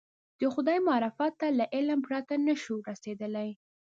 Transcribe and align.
د 0.39 0.41
خدای 0.53 0.79
معرفت 0.87 1.33
ته 1.41 1.47
له 1.57 1.65
علم 1.75 1.99
پرته 2.07 2.33
نه 2.47 2.55
شو 2.61 2.75
رسېدلی. 2.89 3.49